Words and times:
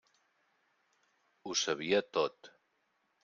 Ho 1.49 1.55
sabia 1.63 2.01
tot. 2.19 2.53